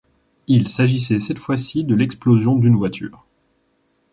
Il 0.47 0.67
s'agissait 0.67 1.19
cette 1.19 1.37
fois-ci 1.37 1.83
de 1.83 1.93
l'explosion 1.93 2.55
d'une 2.55 2.75
voiture. 2.75 3.23